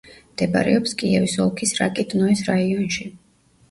მდებარეობს 0.29 0.95
კიევის 1.03 1.37
ოლქის 1.45 1.77
რაკიტნოეს 1.85 2.45
რაიონში. 2.53 3.11